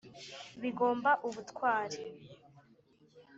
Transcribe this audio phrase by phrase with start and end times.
[0.61, 1.99] bigomba ubutwari!